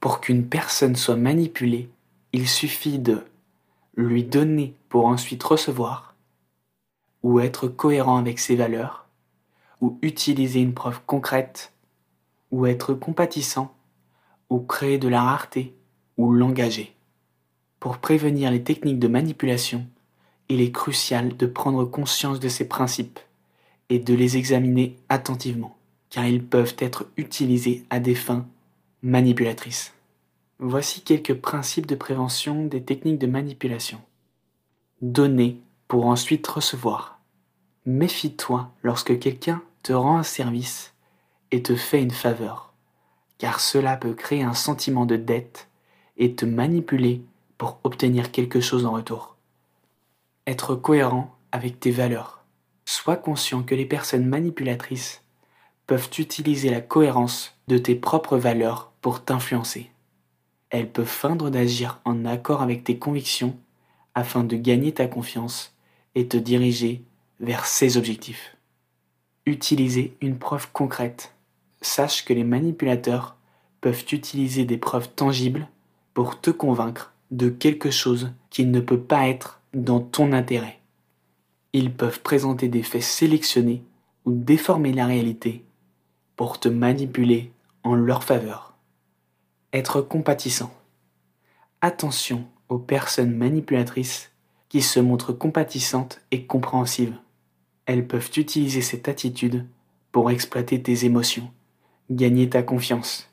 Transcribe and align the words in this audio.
Pour 0.00 0.20
qu'une 0.20 0.46
personne 0.46 0.94
soit 0.94 1.16
manipulée, 1.16 1.88
il 2.32 2.48
suffit 2.48 2.98
de 2.98 3.24
lui 3.96 4.22
donner 4.22 4.74
pour 4.88 5.06
ensuite 5.06 5.42
recevoir, 5.42 6.14
ou 7.24 7.40
être 7.40 7.66
cohérent 7.66 8.16
avec 8.16 8.38
ses 8.38 8.54
valeurs, 8.54 9.06
ou 9.80 9.98
utiliser 10.02 10.60
une 10.60 10.74
preuve 10.74 11.00
concrète, 11.04 11.72
ou 12.52 12.66
être 12.66 12.94
compatissant, 12.94 13.74
ou 14.50 14.60
créer 14.60 14.98
de 14.98 15.08
la 15.08 15.22
rareté, 15.22 15.74
ou 16.16 16.32
l'engager. 16.32 16.94
Pour 17.80 17.98
prévenir 17.98 18.50
les 18.50 18.62
techniques 18.62 18.98
de 18.98 19.08
manipulation, 19.08 19.86
il 20.48 20.60
est 20.60 20.72
crucial 20.72 21.36
de 21.36 21.46
prendre 21.46 21.84
conscience 21.84 22.40
de 22.40 22.48
ces 22.48 22.68
principes 22.68 23.20
et 23.88 23.98
de 23.98 24.14
les 24.14 24.36
examiner 24.36 24.96
attentivement, 25.08 25.76
car 26.08 26.26
ils 26.26 26.44
peuvent 26.44 26.76
être 26.78 27.06
utilisés 27.16 27.84
à 27.90 28.00
des 28.00 28.14
fins 28.14 28.46
manipulatrices. 29.02 29.94
Voici 30.58 31.02
quelques 31.02 31.34
principes 31.34 31.86
de 31.86 31.94
prévention 31.94 32.64
des 32.64 32.82
techniques 32.82 33.18
de 33.18 33.28
manipulation. 33.28 34.00
Donner 35.02 35.60
pour 35.86 36.06
ensuite 36.06 36.46
recevoir. 36.48 37.20
Méfie-toi 37.86 38.72
lorsque 38.82 39.18
quelqu'un 39.20 39.62
te 39.84 39.92
rend 39.92 40.18
un 40.18 40.24
service 40.24 40.94
et 41.52 41.62
te 41.62 41.76
fait 41.76 42.02
une 42.02 42.10
faveur, 42.10 42.74
car 43.38 43.60
cela 43.60 43.96
peut 43.96 44.14
créer 44.14 44.42
un 44.42 44.52
sentiment 44.52 45.06
de 45.06 45.16
dette 45.16 45.68
et 46.16 46.34
te 46.34 46.44
manipuler 46.44 47.22
pour 47.56 47.78
obtenir 47.84 48.32
quelque 48.32 48.60
chose 48.60 48.84
en 48.84 48.92
retour. 48.92 49.36
Être 50.46 50.74
cohérent 50.74 51.36
avec 51.52 51.78
tes 51.78 51.92
valeurs. 51.92 52.44
Sois 52.84 53.16
conscient 53.16 53.62
que 53.62 53.76
les 53.76 53.86
personnes 53.86 54.26
manipulatrices 54.26 55.22
peuvent 55.86 56.10
utiliser 56.18 56.70
la 56.70 56.80
cohérence 56.80 57.54
de 57.68 57.78
tes 57.78 57.94
propres 57.94 58.36
valeurs 58.36 58.87
pour 59.00 59.24
t'influencer. 59.24 59.90
Elles 60.70 60.90
peuvent 60.90 61.06
feindre 61.06 61.50
d'agir 61.50 62.00
en 62.04 62.24
accord 62.24 62.62
avec 62.62 62.84
tes 62.84 62.98
convictions 62.98 63.56
afin 64.14 64.44
de 64.44 64.56
gagner 64.56 64.92
ta 64.92 65.06
confiance 65.06 65.74
et 66.14 66.26
te 66.26 66.36
diriger 66.36 67.02
vers 67.40 67.66
ses 67.66 67.96
objectifs. 67.96 68.56
Utiliser 69.46 70.16
une 70.20 70.38
preuve 70.38 70.70
concrète. 70.72 71.34
Sache 71.80 72.24
que 72.24 72.32
les 72.32 72.44
manipulateurs 72.44 73.36
peuvent 73.80 74.04
utiliser 74.12 74.64
des 74.64 74.78
preuves 74.78 75.08
tangibles 75.08 75.68
pour 76.14 76.40
te 76.40 76.50
convaincre 76.50 77.12
de 77.30 77.48
quelque 77.48 77.90
chose 77.90 78.32
qui 78.50 78.64
ne 78.64 78.80
peut 78.80 79.00
pas 79.00 79.28
être 79.28 79.60
dans 79.74 80.00
ton 80.00 80.32
intérêt. 80.32 80.80
Ils 81.72 81.92
peuvent 81.92 82.20
présenter 82.20 82.68
des 82.68 82.82
faits 82.82 83.02
sélectionnés 83.02 83.84
ou 84.24 84.32
déformer 84.32 84.92
la 84.92 85.06
réalité 85.06 85.64
pour 86.36 86.58
te 86.58 86.68
manipuler 86.68 87.52
en 87.84 87.94
leur 87.94 88.24
faveur. 88.24 88.67
Être 89.74 90.00
compatissant. 90.00 90.72
Attention 91.82 92.46
aux 92.70 92.78
personnes 92.78 93.36
manipulatrices 93.36 94.32
qui 94.70 94.80
se 94.80 94.98
montrent 94.98 95.34
compatissantes 95.34 96.22
et 96.30 96.46
compréhensives. 96.46 97.14
Elles 97.84 98.06
peuvent 98.06 98.30
utiliser 98.36 98.80
cette 98.80 99.08
attitude 99.08 99.66
pour 100.10 100.30
exploiter 100.30 100.82
tes 100.82 101.04
émotions, 101.04 101.50
gagner 102.10 102.48
ta 102.48 102.62
confiance 102.62 103.30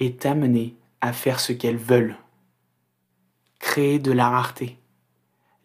et 0.00 0.16
t'amener 0.16 0.74
à 1.00 1.12
faire 1.12 1.38
ce 1.38 1.52
qu'elles 1.52 1.76
veulent. 1.76 2.16
Créer 3.60 4.00
de 4.00 4.10
la 4.10 4.30
rareté. 4.30 4.78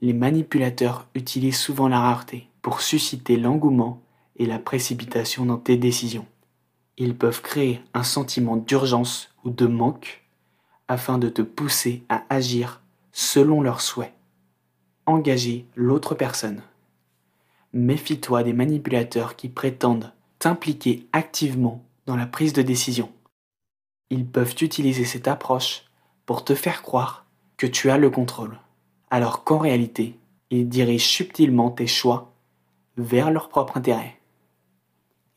Les 0.01 0.13
manipulateurs 0.13 1.07
utilisent 1.15 1.57
souvent 1.57 1.87
la 1.87 2.01
rareté 2.01 2.47
pour 2.61 2.81
susciter 2.81 3.35
l'engouement 3.35 3.99
et 4.35 4.45
la 4.45 4.59
précipitation 4.59 5.47
dans 5.47 5.57
tes 5.57 5.75
décisions. 5.77 6.27
Ils 6.97 7.15
peuvent 7.15 7.41
créer 7.41 7.81
un 7.95 8.03
sentiment 8.03 8.57
d'urgence 8.57 9.29
de 9.49 9.65
manque 9.65 10.23
afin 10.87 11.17
de 11.17 11.29
te 11.29 11.41
pousser 11.41 12.03
à 12.09 12.23
agir 12.29 12.81
selon 13.11 13.61
leurs 13.61 13.81
souhaits. 13.81 14.13
Engager 15.05 15.65
l'autre 15.75 16.15
personne. 16.15 16.61
Méfie-toi 17.73 18.43
des 18.43 18.53
manipulateurs 18.53 19.35
qui 19.35 19.49
prétendent 19.49 20.11
t'impliquer 20.39 21.07
activement 21.13 21.83
dans 22.05 22.15
la 22.15 22.25
prise 22.25 22.53
de 22.53 22.61
décision. 22.61 23.11
Ils 24.09 24.25
peuvent 24.25 24.55
utiliser 24.61 25.05
cette 25.05 25.27
approche 25.27 25.85
pour 26.25 26.45
te 26.45 26.55
faire 26.55 26.81
croire 26.81 27.25
que 27.57 27.67
tu 27.67 27.89
as 27.89 27.97
le 27.97 28.09
contrôle, 28.09 28.59
alors 29.09 29.43
qu'en 29.43 29.57
réalité, 29.57 30.17
ils 30.49 30.69
dirigent 30.69 31.07
subtilement 31.07 31.71
tes 31.71 31.87
choix 31.87 32.33
vers 32.97 33.31
leur 33.31 33.49
propre 33.49 33.77
intérêt 33.77 34.17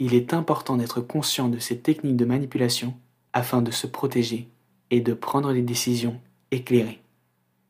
il 0.01 0.15
est 0.15 0.33
important 0.33 0.77
d'être 0.77 1.03
conscient 1.03 1.49
de 1.49 1.59
ces 1.59 1.79
techniques 1.79 2.17
de 2.17 2.25
manipulation 2.25 2.95
afin 3.33 3.63
de 3.63 3.71
se 3.71 3.87
protéger 3.87 4.49
et 4.91 5.01
de 5.01 5.15
prendre 5.15 5.53
des 5.53 5.63
décisions 5.63 6.21
éclairées. 6.51 7.01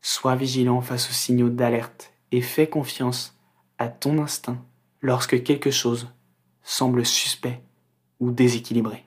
Sois 0.01 0.37
vigilant 0.37 0.81
face 0.81 1.11
aux 1.11 1.15
signaux 1.15 1.51
d'alerte 1.51 2.13
et 2.33 2.41
fais 2.41 2.69
confiance 2.69 3.39
à 3.79 3.89
ton 3.89 4.19
instinct 4.19 4.65
lorsque 5.01 5.43
quelque 5.43 5.71
chose 5.71 6.09
semble 6.63 7.05
suspect 7.05 7.61
ou 8.21 8.31
déséquilibré. 8.31 9.05